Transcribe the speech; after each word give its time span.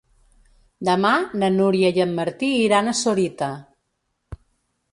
Demà 0.87 1.11
na 1.43 1.49
Núria 1.59 1.91
i 1.99 2.03
en 2.07 2.15
Martí 2.21 2.51
iran 2.63 2.89
a 2.93 2.97
Sorita. 3.03 3.53